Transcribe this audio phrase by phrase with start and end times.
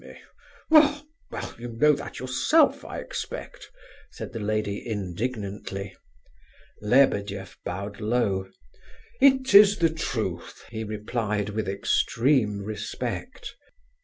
[0.71, 1.05] Well!
[1.29, 1.53] well!
[1.59, 3.69] you know that yourself, I expect,"
[4.09, 5.95] said the lady indignantly.
[6.81, 8.49] Lebedeff bowed low.
[9.21, 13.55] "It is the truth," he replied, with extreme respect.